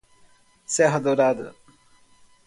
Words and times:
Serra 0.65 0.97
Dourada 0.99 1.53